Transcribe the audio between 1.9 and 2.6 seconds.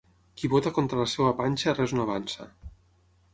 no avança.